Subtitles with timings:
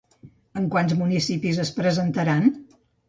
[0.61, 2.51] En quants municipis es presentaran?